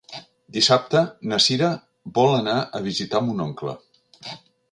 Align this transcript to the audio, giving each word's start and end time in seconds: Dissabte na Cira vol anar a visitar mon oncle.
Dissabte 0.55 1.01
na 1.31 1.39
Cira 1.49 1.69
vol 2.17 2.33
anar 2.39 2.57
a 2.79 2.83
visitar 2.87 3.23
mon 3.27 3.45
oncle. 3.49 3.77